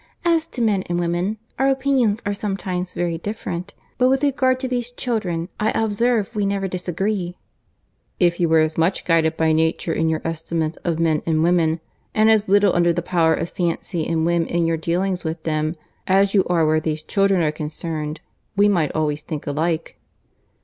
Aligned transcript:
As 0.25 0.47
to 0.47 0.63
men 0.63 0.81
and 0.87 0.99
women, 0.99 1.37
our 1.59 1.69
opinions 1.69 2.23
are 2.25 2.33
sometimes 2.33 2.95
very 2.95 3.19
different; 3.19 3.75
but 3.99 4.09
with 4.09 4.23
regard 4.23 4.59
to 4.61 4.67
these 4.67 4.89
children, 4.89 5.47
I 5.59 5.69
observe 5.79 6.33
we 6.35 6.43
never 6.43 6.67
disagree." 6.67 7.37
"If 8.19 8.39
you 8.39 8.49
were 8.49 8.61
as 8.61 8.79
much 8.79 9.05
guided 9.05 9.37
by 9.37 9.51
nature 9.51 9.93
in 9.93 10.09
your 10.09 10.23
estimate 10.25 10.75
of 10.83 10.97
men 10.97 11.21
and 11.27 11.43
women, 11.43 11.81
and 12.15 12.31
as 12.31 12.49
little 12.49 12.75
under 12.75 12.91
the 12.91 13.03
power 13.03 13.35
of 13.35 13.51
fancy 13.51 14.07
and 14.07 14.25
whim 14.25 14.47
in 14.47 14.65
your 14.65 14.75
dealings 14.77 15.23
with 15.23 15.43
them, 15.43 15.75
as 16.07 16.33
you 16.33 16.45
are 16.45 16.65
where 16.65 16.81
these 16.81 17.03
children 17.03 17.43
are 17.43 17.51
concerned, 17.51 18.21
we 18.55 18.67
might 18.67 18.91
always 18.95 19.21
think 19.21 19.45
alike." 19.45 19.99